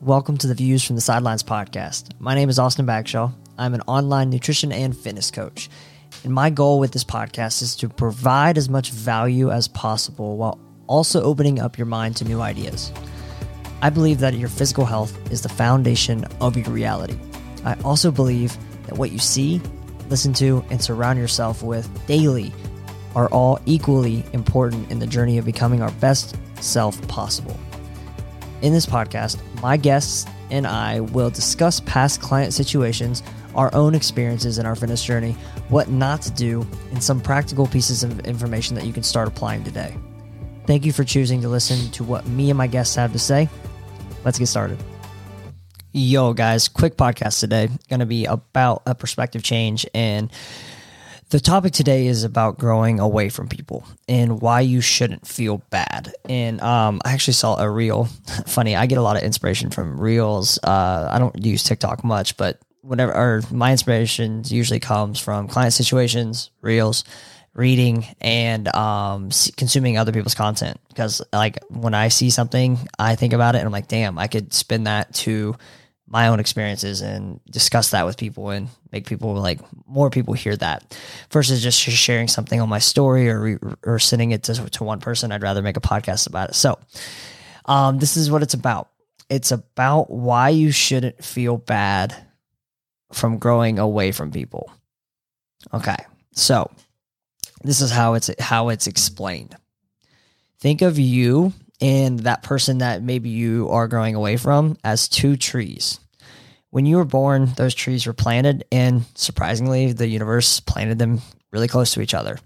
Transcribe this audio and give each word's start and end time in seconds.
Welcome 0.00 0.36
to 0.38 0.46
the 0.46 0.54
Views 0.54 0.82
from 0.82 0.96
the 0.96 1.02
Sidelines 1.02 1.42
podcast. 1.42 2.18
My 2.18 2.34
name 2.34 2.48
is 2.48 2.58
Austin 2.58 2.86
Bagshaw. 2.86 3.30
I'm 3.58 3.74
an 3.74 3.82
online 3.82 4.30
nutrition 4.30 4.72
and 4.72 4.96
fitness 4.96 5.30
coach. 5.30 5.70
And 6.24 6.32
my 6.32 6.50
goal 6.50 6.80
with 6.80 6.92
this 6.92 7.04
podcast 7.04 7.62
is 7.62 7.76
to 7.76 7.88
provide 7.88 8.58
as 8.58 8.68
much 8.68 8.90
value 8.90 9.50
as 9.50 9.68
possible 9.68 10.36
while 10.36 10.58
also 10.86 11.22
opening 11.22 11.60
up 11.60 11.78
your 11.78 11.86
mind 11.86 12.16
to 12.16 12.24
new 12.24 12.40
ideas. 12.40 12.90
I 13.80 13.90
believe 13.90 14.20
that 14.20 14.34
your 14.34 14.48
physical 14.48 14.84
health 14.84 15.16
is 15.30 15.42
the 15.42 15.48
foundation 15.48 16.24
of 16.40 16.56
your 16.56 16.70
reality. 16.70 17.18
I 17.64 17.74
also 17.84 18.10
believe 18.10 18.56
that 18.86 18.96
what 18.98 19.12
you 19.12 19.18
see, 19.18 19.60
listen 20.08 20.32
to, 20.34 20.64
and 20.70 20.82
surround 20.82 21.18
yourself 21.18 21.62
with 21.62 22.06
daily 22.06 22.52
are 23.14 23.28
all 23.28 23.60
equally 23.66 24.24
important 24.32 24.90
in 24.90 24.98
the 24.98 25.06
journey 25.06 25.38
of 25.38 25.44
becoming 25.44 25.82
our 25.82 25.92
best 25.92 26.34
self 26.62 27.00
possible. 27.08 27.58
In 28.62 28.72
this 28.72 28.86
podcast, 28.86 29.40
my 29.60 29.76
guests 29.76 30.26
and 30.50 30.66
I 30.66 31.00
will 31.00 31.30
discuss 31.30 31.80
past 31.80 32.20
client 32.20 32.52
situations, 32.52 33.22
our 33.54 33.74
own 33.74 33.94
experiences 33.94 34.58
in 34.58 34.66
our 34.66 34.76
fitness 34.76 35.02
journey, 35.02 35.32
what 35.68 35.88
not 35.88 36.22
to 36.22 36.30
do, 36.30 36.66
and 36.90 37.02
some 37.02 37.20
practical 37.20 37.66
pieces 37.66 38.04
of 38.04 38.20
information 38.20 38.76
that 38.76 38.84
you 38.84 38.92
can 38.92 39.02
start 39.02 39.28
applying 39.28 39.64
today. 39.64 39.96
Thank 40.66 40.84
you 40.84 40.92
for 40.92 41.04
choosing 41.04 41.40
to 41.42 41.48
listen 41.48 41.90
to 41.92 42.04
what 42.04 42.26
me 42.26 42.50
and 42.50 42.56
my 42.56 42.66
guests 42.66 42.94
have 42.96 43.12
to 43.12 43.18
say. 43.18 43.48
Let's 44.24 44.38
get 44.38 44.46
started. 44.46 44.78
Yo, 45.92 46.32
guys, 46.32 46.68
quick 46.68 46.96
podcast 46.96 47.40
today. 47.40 47.68
Going 47.88 48.00
to 48.00 48.06
be 48.06 48.24
about 48.26 48.82
a 48.86 48.94
perspective 48.94 49.42
change 49.42 49.84
and 49.92 50.30
the 51.32 51.40
topic 51.40 51.72
today 51.72 52.06
is 52.06 52.24
about 52.24 52.58
growing 52.58 53.00
away 53.00 53.30
from 53.30 53.48
people 53.48 53.86
and 54.06 54.42
why 54.42 54.60
you 54.60 54.82
shouldn't 54.82 55.26
feel 55.26 55.62
bad. 55.70 56.12
And 56.28 56.60
um, 56.60 57.00
I 57.06 57.14
actually 57.14 57.32
saw 57.32 57.58
a 57.58 57.68
reel. 57.70 58.04
Funny, 58.46 58.76
I 58.76 58.84
get 58.84 58.98
a 58.98 59.02
lot 59.02 59.16
of 59.16 59.22
inspiration 59.22 59.70
from 59.70 59.98
reels. 59.98 60.58
Uh, 60.62 61.08
I 61.10 61.18
don't 61.18 61.42
use 61.42 61.64
TikTok 61.64 62.04
much, 62.04 62.36
but 62.36 62.60
whatever, 62.82 63.14
or 63.14 63.42
my 63.50 63.72
inspiration 63.72 64.42
usually 64.44 64.78
comes 64.78 65.18
from 65.18 65.48
client 65.48 65.72
situations, 65.72 66.50
reels, 66.60 67.02
reading, 67.54 68.04
and 68.20 68.68
um, 68.74 69.30
consuming 69.56 69.96
other 69.96 70.12
people's 70.12 70.34
content. 70.34 70.78
Because 70.88 71.22
like 71.32 71.58
when 71.70 71.94
I 71.94 72.08
see 72.08 72.28
something, 72.28 72.78
I 72.98 73.16
think 73.16 73.32
about 73.32 73.54
it 73.54 73.58
and 73.58 73.66
I'm 73.66 73.72
like, 73.72 73.88
damn, 73.88 74.18
I 74.18 74.26
could 74.26 74.52
spin 74.52 74.84
that 74.84 75.14
to 75.14 75.56
my 76.12 76.28
own 76.28 76.38
experiences 76.38 77.00
and 77.00 77.40
discuss 77.50 77.90
that 77.90 78.04
with 78.04 78.18
people 78.18 78.50
and 78.50 78.68
make 78.92 79.06
people 79.06 79.34
like 79.34 79.60
more 79.86 80.10
people 80.10 80.34
hear 80.34 80.54
that 80.54 80.96
versus 81.30 81.62
just 81.62 81.80
sharing 81.80 82.28
something 82.28 82.60
on 82.60 82.68
my 82.68 82.78
story 82.78 83.30
or 83.30 83.58
or 83.82 83.98
sending 83.98 84.30
it 84.30 84.42
to, 84.42 84.54
to 84.70 84.84
one 84.84 85.00
person. 85.00 85.32
I'd 85.32 85.42
rather 85.42 85.62
make 85.62 85.78
a 85.78 85.80
podcast 85.80 86.26
about 86.26 86.50
it. 86.50 86.54
So 86.54 86.78
um, 87.64 87.98
this 87.98 88.18
is 88.18 88.30
what 88.30 88.42
it's 88.42 88.52
about. 88.52 88.90
It's 89.30 89.52
about 89.52 90.10
why 90.10 90.50
you 90.50 90.70
shouldn't 90.70 91.24
feel 91.24 91.56
bad 91.56 92.14
from 93.12 93.38
growing 93.38 93.78
away 93.78 94.12
from 94.12 94.30
people. 94.30 94.70
Okay. 95.72 95.96
So 96.34 96.70
this 97.62 97.80
is 97.80 97.90
how 97.90 98.14
it's 98.14 98.30
how 98.38 98.68
it's 98.68 98.86
explained. 98.86 99.56
Think 100.60 100.82
of 100.82 100.98
you 100.98 101.54
and 101.80 102.20
that 102.20 102.42
person 102.42 102.78
that 102.78 103.02
maybe 103.02 103.30
you 103.30 103.70
are 103.70 103.88
growing 103.88 104.14
away 104.14 104.36
from 104.36 104.76
as 104.84 105.08
two 105.08 105.38
trees 105.38 105.98
when 106.72 106.86
you 106.86 106.96
were 106.96 107.04
born, 107.04 107.52
those 107.56 107.74
trees 107.74 108.06
were 108.06 108.14
planted, 108.14 108.64
and 108.72 109.04
surprisingly, 109.14 109.92
the 109.92 110.08
universe 110.08 110.58
planted 110.58 110.98
them 110.98 111.20
really 111.50 111.68
close 111.68 111.92
to 111.92 112.00
each 112.00 112.14
other. 112.14 112.38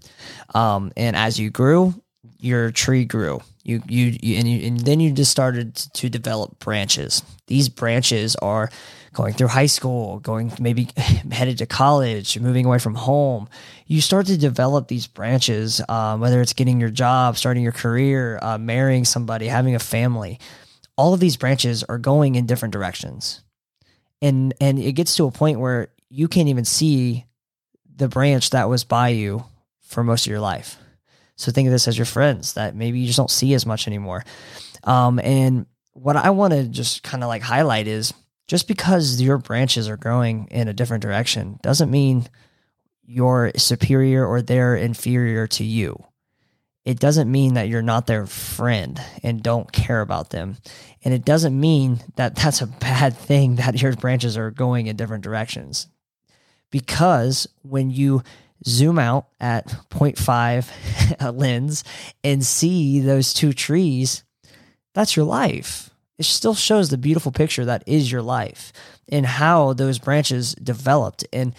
Um, 0.52 0.91
and 0.96 1.14
as 1.14 1.38
you 1.38 1.48
grew, 1.48 1.94
your 2.41 2.72
tree 2.72 3.04
grew. 3.04 3.41
You, 3.62 3.82
you, 3.86 4.19
you, 4.20 4.36
and 4.36 4.48
you, 4.48 4.66
and 4.66 4.80
then 4.80 4.98
you 4.98 5.12
just 5.12 5.30
started 5.30 5.77
to 5.77 6.08
develop 6.08 6.58
branches. 6.58 7.22
These 7.47 7.69
branches 7.69 8.34
are 8.42 8.69
going 9.12 9.34
through 9.34 9.47
high 9.47 9.66
school, 9.66 10.19
going 10.19 10.52
maybe 10.58 10.88
headed 11.30 11.58
to 11.58 11.66
college, 11.66 12.37
moving 12.37 12.66
away 12.66 12.81
from 12.81 12.97
home. 12.97 13.48
You 13.87 14.00
start 14.00 14.26
to 14.26 14.37
develop 14.37 14.88
these 14.88 15.06
branches, 15.06 15.81
um, 15.88 16.19
whether 16.19 16.41
it's 16.41 16.53
getting 16.53 16.81
your 16.81 16.91
job, 16.91 17.37
starting 17.37 17.62
your 17.62 17.70
career, 17.70 18.41
uh, 18.43 18.58
marrying 18.58 19.04
somebody, 19.04 19.47
having 19.47 19.76
a 19.76 19.81
family. 19.81 20.41
All 20.97 21.14
of 21.14 21.20
these 21.20 21.37
branches 21.37 21.84
are 21.84 21.98
going 21.98 22.34
in 22.34 22.47
different 22.47 22.72
directions 22.72 23.43
and 24.22 24.54
and 24.60 24.78
it 24.78 24.93
gets 24.93 25.16
to 25.16 25.27
a 25.27 25.31
point 25.31 25.60
where 25.60 25.88
you 26.09 26.28
can't 26.28 26.49
even 26.49 26.65
see 26.65 27.27
the 27.97 28.09
branch 28.09 28.50
that 28.50 28.69
was 28.69 28.84
by 28.84 29.09
you 29.09 29.44
for 29.81 30.04
most 30.04 30.27
of 30.27 30.31
your 30.31 30.41
life. 30.41 30.78
So 31.37 31.53
think 31.53 31.66
of 31.66 31.72
this 31.72 31.88
as 31.88 31.99
your 31.99 32.06
friends 32.06 32.55
that 32.55 32.75
maybe 32.75 32.99
you 32.99 33.06
just 33.06 33.19
don't 33.19 33.31
see 33.31 33.55
as 33.55 33.66
much 33.66 33.87
anymore. 33.87 34.25
Um, 34.84 35.19
and 35.19 35.66
what 35.93 36.16
I 36.16 36.31
want 36.31 36.53
to 36.55 36.65
just 36.65 37.03
kind 37.03 37.22
of 37.22 37.28
like 37.28 37.43
highlight 37.43 37.87
is 37.87 38.15
just 38.49 38.69
because 38.69 39.21
your 39.21 39.38
branches 39.38 39.88
are 39.88 39.97
growing 39.97 40.49
in 40.50 40.69
a 40.69 40.72
different 40.72 41.03
direction 41.03 41.59
doesn't 41.62 41.91
mean 41.91 42.28
you're 43.05 43.53
superior 43.56 44.26
or 44.26 44.43
they're 44.43 44.76
inferior 44.76 45.47
to 45.47 45.65
you 45.65 46.03
it 46.86 47.00
doesn't 47.00 47.30
mean 47.30 47.54
that 47.54 47.69
you're 47.69 47.82
not 47.82 48.06
their 48.06 48.26
friend 48.26 49.00
and 49.24 49.42
don't 49.42 49.72
care 49.72 50.00
about 50.00 50.30
them. 50.30 50.56
And 51.04 51.12
it 51.12 51.24
doesn't 51.24 51.58
mean 51.58 51.98
that 52.14 52.36
that's 52.36 52.62
a 52.62 52.69
bad 52.69 53.16
thing 53.16 53.56
that 53.56 53.82
your 53.82 53.92
branches 53.94 54.38
are 54.38 54.52
going 54.52 54.86
in 54.86 54.94
different 54.94 55.25
directions. 55.25 55.88
Because 56.70 57.48
when 57.62 57.91
you 57.91 58.22
zoom 58.64 59.00
out 59.00 59.26
at 59.41 59.66
0.5 59.91 61.36
lens 61.36 61.82
and 62.22 62.46
see 62.46 63.00
those 63.00 63.34
two 63.34 63.52
trees, 63.52 64.22
that's 64.94 65.16
your 65.16 65.26
life. 65.26 65.91
It 66.19 66.25
still 66.25 66.54
shows 66.54 66.88
the 66.88 66.96
beautiful 66.96 67.32
picture 67.32 67.64
that 67.64 67.82
is 67.86 68.10
your 68.12 68.22
life 68.22 68.72
and 69.08 69.26
how 69.26 69.72
those 69.72 69.98
branches 69.98 70.54
developed 70.54 71.26
and 71.32 71.52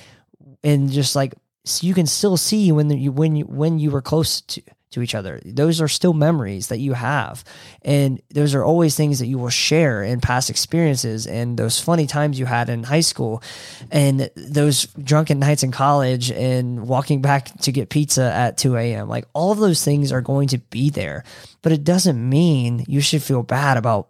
and 0.63 0.89
just 0.91 1.16
like 1.16 1.35
so 1.63 1.85
you 1.85 1.93
can 1.93 2.07
still 2.07 2.37
see 2.37 2.71
when 2.71 2.89
you 2.89 3.11
when 3.11 3.35
you 3.35 3.45
when 3.45 3.77
you 3.77 3.91
were 3.91 4.01
close 4.01 4.41
to 4.41 4.61
to 4.91 5.01
each 5.01 5.15
other. 5.15 5.41
Those 5.43 5.81
are 5.81 5.87
still 5.87 6.13
memories 6.13 6.67
that 6.67 6.79
you 6.79 6.93
have. 6.93 7.43
And 7.81 8.21
those 8.29 8.55
are 8.55 8.63
always 8.63 8.95
things 8.95 9.19
that 9.19 9.27
you 9.27 9.37
will 9.37 9.49
share 9.49 10.01
in 10.01 10.21
past 10.21 10.49
experiences 10.49 11.27
and 11.27 11.57
those 11.57 11.79
funny 11.79 12.07
times 12.07 12.39
you 12.39 12.45
had 12.45 12.69
in 12.69 12.83
high 12.83 13.01
school 13.01 13.43
and 13.91 14.29
those 14.35 14.85
drunken 15.01 15.39
nights 15.39 15.63
in 15.63 15.71
college 15.71 16.31
and 16.31 16.87
walking 16.87 17.21
back 17.21 17.57
to 17.61 17.71
get 17.71 17.89
pizza 17.89 18.31
at 18.33 18.57
2 18.57 18.77
a.m. 18.77 19.09
Like 19.09 19.25
all 19.33 19.51
of 19.51 19.59
those 19.59 19.83
things 19.83 20.11
are 20.11 20.21
going 20.21 20.47
to 20.49 20.57
be 20.57 20.89
there. 20.89 21.23
But 21.61 21.73
it 21.73 21.83
doesn't 21.83 22.29
mean 22.29 22.85
you 22.87 23.01
should 23.01 23.23
feel 23.23 23.43
bad 23.43 23.77
about 23.77 24.07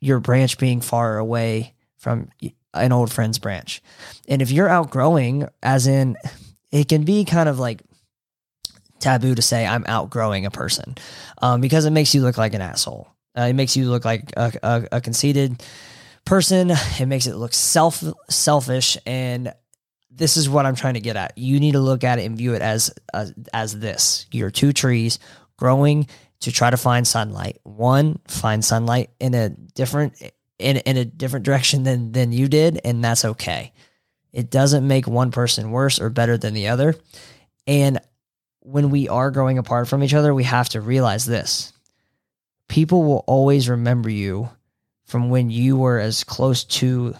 your 0.00 0.18
branch 0.18 0.58
being 0.58 0.80
far 0.80 1.18
away 1.18 1.74
from 1.98 2.30
an 2.74 2.92
old 2.92 3.12
friend's 3.12 3.38
branch. 3.38 3.82
And 4.28 4.42
if 4.42 4.50
you're 4.50 4.68
outgrowing, 4.68 5.48
as 5.62 5.86
in, 5.86 6.16
it 6.72 6.88
can 6.88 7.04
be 7.04 7.24
kind 7.24 7.48
of 7.48 7.58
like 7.58 7.82
taboo 9.00 9.34
to 9.34 9.42
say 9.42 9.66
I'm 9.66 9.84
outgrowing 9.86 10.46
a 10.46 10.50
person 10.50 10.96
um, 11.42 11.60
because 11.60 11.84
it 11.84 11.90
makes 11.90 12.14
you 12.14 12.22
look 12.22 12.38
like 12.38 12.54
an 12.54 12.60
asshole. 12.60 13.08
Uh, 13.36 13.42
it 13.42 13.52
makes 13.54 13.76
you 13.76 13.88
look 13.88 14.04
like 14.04 14.32
a, 14.36 14.52
a, 14.62 14.88
a, 14.92 15.00
conceited 15.00 15.62
person. 16.24 16.70
It 16.98 17.06
makes 17.06 17.26
it 17.26 17.36
look 17.36 17.54
self 17.54 18.02
selfish, 18.28 18.98
and 19.06 19.52
this 20.10 20.36
is 20.36 20.48
what 20.48 20.66
I'm 20.66 20.74
trying 20.74 20.94
to 20.94 21.00
get 21.00 21.16
at. 21.16 21.38
You 21.38 21.60
need 21.60 21.72
to 21.72 21.80
look 21.80 22.02
at 22.02 22.18
it 22.18 22.26
and 22.26 22.36
view 22.36 22.54
it 22.54 22.62
as 22.62 22.92
as, 23.14 23.32
as 23.52 23.78
this: 23.78 24.26
you're 24.32 24.50
two 24.50 24.72
trees 24.72 25.20
growing 25.56 26.08
to 26.40 26.50
try 26.50 26.70
to 26.70 26.76
find 26.76 27.06
sunlight. 27.06 27.60
One, 27.62 28.18
find 28.26 28.64
sunlight 28.64 29.10
in 29.20 29.34
a 29.34 29.50
different 29.50 30.20
in 30.58 30.78
in 30.78 30.96
a 30.96 31.04
different 31.04 31.44
direction 31.44 31.84
than 31.84 32.12
than 32.12 32.32
you 32.32 32.48
did, 32.48 32.80
and 32.84 33.02
that's 33.02 33.24
okay. 33.24 33.72
It 34.32 34.50
doesn't 34.50 34.86
make 34.86 35.06
one 35.06 35.30
person 35.30 35.70
worse 35.70 36.00
or 36.00 36.10
better 36.10 36.36
than 36.36 36.54
the 36.54 36.68
other. 36.68 36.94
And 37.66 38.00
when 38.60 38.90
we 38.90 39.08
are 39.08 39.30
growing 39.30 39.58
apart 39.58 39.88
from 39.88 40.02
each 40.02 40.14
other, 40.14 40.34
we 40.34 40.44
have 40.44 40.68
to 40.70 40.80
realize 40.80 41.26
this. 41.26 41.72
People 42.68 43.02
will 43.02 43.24
always 43.26 43.68
remember 43.68 44.10
you 44.10 44.50
from 45.06 45.30
when 45.30 45.50
you 45.50 45.76
were 45.76 45.98
as 45.98 46.24
close 46.24 46.64
to, 46.64 47.14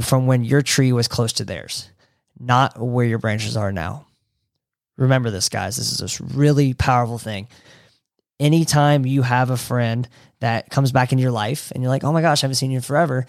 from 0.00 0.26
when 0.26 0.44
your 0.44 0.62
tree 0.62 0.92
was 0.92 1.06
close 1.06 1.34
to 1.34 1.44
theirs, 1.44 1.88
not 2.38 2.78
where 2.80 3.06
your 3.06 3.18
branches 3.18 3.56
are 3.56 3.70
now. 3.70 4.06
Remember 4.96 5.30
this, 5.30 5.48
guys. 5.48 5.76
This 5.76 6.00
is 6.00 6.20
a 6.20 6.24
really 6.24 6.74
powerful 6.74 7.18
thing. 7.18 7.46
Anytime 8.40 9.06
you 9.06 9.22
have 9.22 9.50
a 9.50 9.56
friend 9.56 10.08
that 10.40 10.70
comes 10.70 10.90
back 10.90 11.12
into 11.12 11.22
your 11.22 11.30
life 11.30 11.70
and 11.70 11.82
you're 11.82 11.90
like, 11.90 12.02
oh 12.04 12.12
my 12.12 12.22
gosh, 12.22 12.42
I 12.42 12.46
haven't 12.46 12.56
seen 12.56 12.70
you 12.70 12.78
in 12.78 12.82
forever, 12.82 13.26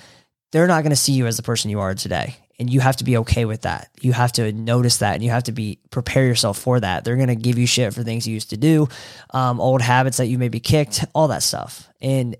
they're 0.51 0.67
not 0.67 0.81
going 0.81 0.91
to 0.91 0.95
see 0.95 1.13
you 1.13 1.27
as 1.27 1.38
the 1.38 1.44
person 1.44 1.69
you 1.69 1.79
are 1.79 1.94
today 1.94 2.35
and 2.59 2.69
you 2.69 2.79
have 2.81 2.97
to 2.97 3.03
be 3.03 3.17
okay 3.17 3.45
with 3.45 3.61
that. 3.61 3.89
You 4.01 4.13
have 4.13 4.31
to 4.33 4.51
notice 4.51 4.97
that, 4.97 5.15
and 5.15 5.23
you 5.23 5.29
have 5.29 5.44
to 5.44 5.51
be 5.51 5.79
prepare 5.89 6.25
yourself 6.25 6.59
for 6.59 6.79
that. 6.79 7.03
They're 7.03 7.15
gonna 7.15 7.35
give 7.35 7.57
you 7.57 7.65
shit 7.65 7.94
for 7.94 8.03
things 8.03 8.27
you 8.27 8.33
used 8.33 8.50
to 8.51 8.57
do, 8.57 8.89
um, 9.31 9.59
old 9.61 9.81
habits 9.81 10.17
that 10.17 10.27
you 10.27 10.38
maybe 10.38 10.59
kicked, 10.59 11.06
all 11.15 11.29
that 11.29 11.44
stuff, 11.44 11.89
and 12.01 12.35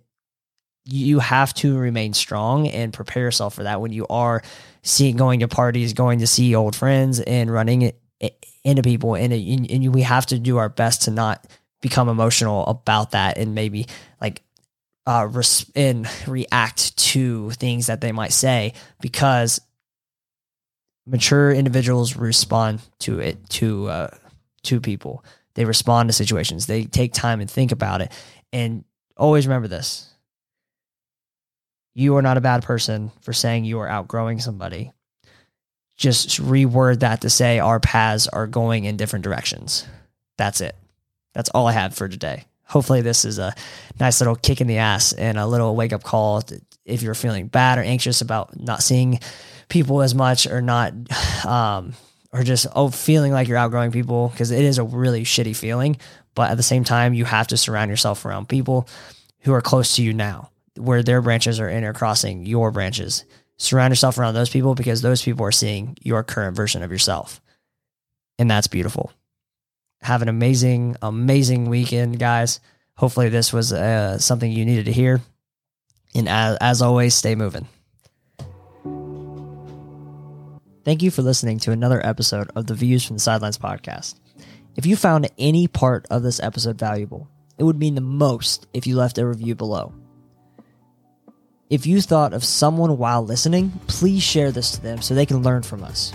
you 0.86 1.20
have 1.20 1.54
to 1.54 1.78
remain 1.78 2.14
strong 2.14 2.68
and 2.68 2.92
prepare 2.92 3.24
yourself 3.24 3.54
for 3.54 3.64
that 3.64 3.80
when 3.80 3.94
you 3.94 4.08
are 4.10 4.42
seeing 4.82 5.18
going 5.18 5.42
to 5.42 5.48
parties, 5.48 5.94
going 5.94 6.20
to 6.20 6.28
see 6.28 6.56
old 6.56 6.76
friends, 6.76 7.20
and 7.20 7.52
running 7.52 7.92
into 8.64 8.82
people, 8.82 9.16
and, 9.16 9.32
and 9.32 9.94
we 9.94 10.02
have 10.02 10.26
to 10.28 10.40
do 10.40 10.58
our 10.58 10.70
best 10.70 11.04
to 11.04 11.12
not 11.12 11.46
become 11.82 12.10
emotional 12.10 12.66
about 12.66 13.12
that 13.12 13.38
and 13.38 13.56
maybe 13.56 13.88
like 14.20 14.42
uh, 15.08 15.28
res- 15.32 15.70
and 15.76 16.08
react 16.28 16.96
to 16.98 17.52
things 17.52 17.88
that 17.88 18.02
they 18.02 18.12
might 18.12 18.34
say 18.34 18.74
because 19.00 19.62
mature 21.10 21.52
individuals 21.52 22.16
respond 22.16 22.82
to 23.00 23.20
it 23.20 23.50
to 23.50 23.90
uh, 23.90 24.08
to 24.64 24.80
people. 24.80 25.24
They 25.56 25.66
respond 25.66 26.10
to 26.10 26.14
situations. 26.14 26.68
They 26.68 26.86
take 26.86 27.14
time 27.14 27.42
and 27.42 27.50
think 27.50 27.72
about 27.72 28.02
it. 28.02 28.12
And 28.54 28.84
always 29.18 29.48
remember 29.48 29.68
this: 29.68 30.14
you 31.94 32.16
are 32.18 32.22
not 32.22 32.38
a 32.38 32.42
bad 32.42 32.64
person 32.64 33.12
for 33.22 33.34
saying 33.34 33.66
you 33.66 33.80
are 33.80 33.90
outgrowing 33.90 34.40
somebody. 34.40 34.92
Just 35.98 36.42
reword 36.42 37.00
that 37.00 37.22
to 37.22 37.30
say 37.30 37.60
our 37.60 37.80
paths 37.80 38.28
are 38.28 38.48
going 38.48 38.86
in 38.86 38.96
different 38.96 39.24
directions. 39.24 39.86
That's 40.38 40.62
it. 40.62 40.76
That's 41.34 41.50
all 41.50 41.68
I 41.68 41.74
have 41.74 41.94
for 41.94 42.08
today 42.08 42.46
hopefully 42.70 43.02
this 43.02 43.26
is 43.26 43.40
a 43.40 43.54
nice 44.00 44.22
little 44.22 44.36
kick 44.36 44.62
in 44.62 44.68
the 44.68 44.78
ass 44.78 45.12
and 45.14 45.38
a 45.38 45.48
little 45.48 45.76
wake 45.76 45.92
up 45.92 46.04
call 46.04 46.42
if 46.90 47.02
you're 47.02 47.14
feeling 47.14 47.48
bad 47.48 47.78
or 47.78 47.84
anxious 47.84 48.22
about 48.22 48.60
not 48.60 48.84
seeing 48.84 49.20
people 49.68 50.02
as 50.02 50.16
much 50.16 50.48
or 50.48 50.62
not 50.62 50.94
um, 51.46 51.94
or 52.32 52.44
just 52.44 52.68
oh 52.76 52.90
feeling 52.90 53.32
like 53.32 53.48
you're 53.48 53.58
outgrowing 53.58 53.92
people 53.92 54.30
because 54.30 54.52
it 54.52 54.64
is 54.64 54.78
a 54.78 54.84
really 54.84 55.24
shitty 55.24 55.56
feeling 55.56 55.98
but 56.36 56.52
at 56.52 56.58
the 56.58 56.64
same 56.64 56.84
time 56.84 57.14
you 57.14 57.26
have 57.26 57.48
to 57.48 57.58
surround 57.58 57.90
yourself 57.90 58.26
around 58.26 58.50
people 58.50 58.88
who 59.42 59.54
are 59.54 59.62
close 59.62 59.96
to 59.96 60.04
you 60.04 60.14
now 60.14 60.50
where 60.76 61.04
their 61.04 61.22
branches 61.22 61.60
are 61.60 61.70
intercrossing 61.70 62.48
your 62.48 62.72
branches 62.72 63.26
surround 63.58 63.92
yourself 63.92 64.18
around 64.18 64.34
those 64.34 64.50
people 64.50 64.76
because 64.76 65.02
those 65.02 65.22
people 65.22 65.46
are 65.46 65.52
seeing 65.52 65.98
your 66.02 66.24
current 66.24 66.56
version 66.56 66.82
of 66.82 66.92
yourself 66.92 67.42
and 68.38 68.50
that's 68.50 68.68
beautiful 68.68 69.12
have 70.02 70.22
an 70.22 70.30
amazing, 70.30 70.96
amazing 71.02 71.70
weekend, 71.70 72.20
guys. 72.20 72.60
Hopefully, 72.96 73.30
this 73.30 73.54
was 73.54 73.72
uh, 73.74 74.18
something 74.18 74.52
you 74.52 74.66
needed 74.66 74.86
to 74.86 74.92
hear. 74.92 75.22
And 76.16 76.28
as, 76.28 76.58
as 76.60 76.82
always, 76.82 77.14
stay 77.16 77.36
moving. 77.36 77.68
Thank 80.86 81.04
you 81.04 81.12
for 81.12 81.22
listening 81.22 81.60
to 81.60 81.72
another 81.72 82.04
episode 82.06 82.50
of 82.56 82.66
the 82.66 82.74
Views 82.74 83.06
from 83.06 83.18
the 83.18 83.22
Sidelines 83.22 83.58
podcast. 83.58 84.16
If 84.76 84.86
you 84.86 84.96
found 84.96 85.30
any 85.38 85.68
part 85.68 86.08
of 86.10 86.24
this 86.24 86.40
episode 86.40 86.80
valuable, 86.80 87.28
it 87.58 87.64
would 87.64 87.78
mean 87.78 87.96
the 87.96 88.02
most 88.02 88.66
if 88.74 88.88
you 88.88 88.96
left 88.96 89.18
a 89.18 89.28
review 89.28 89.54
below. 89.54 89.94
If 91.70 91.86
you 91.86 92.02
thought 92.02 92.34
of 92.34 92.44
someone 92.44 92.98
while 92.98 93.24
listening, 93.24 93.72
please 93.86 94.24
share 94.24 94.52
this 94.52 94.72
to 94.72 94.82
them 94.82 95.02
so 95.02 95.14
they 95.14 95.26
can 95.26 95.44
learn 95.44 95.62
from 95.62 95.84
us. 95.84 96.14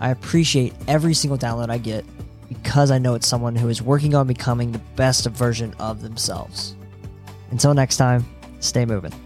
I 0.00 0.10
appreciate 0.10 0.74
every 0.86 1.14
single 1.14 1.38
download 1.38 1.70
I 1.70 1.78
get 1.78 2.04
because 2.48 2.90
I 2.90 2.98
know 2.98 3.14
it's 3.14 3.26
someone 3.26 3.56
who 3.56 3.68
is 3.68 3.80
working 3.80 4.14
on 4.14 4.26
becoming 4.26 4.72
the 4.72 4.78
best 4.96 5.26
version 5.26 5.72
of 5.78 6.02
themselves. 6.02 6.76
Until 7.50 7.72
next 7.72 7.96
time, 7.96 8.26
stay 8.60 8.84
moving. 8.84 9.25